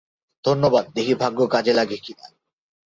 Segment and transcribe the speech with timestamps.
[0.45, 2.25] ধন্যবাদ, দেখি ভাগ্য কাজে লাগে কিনা।